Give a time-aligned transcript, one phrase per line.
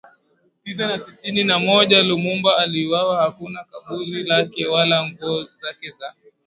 [0.63, 6.13] Tisa na sitini na moja Lumumba aliuwawa Hakuna kaburi lake wala nguzo zake za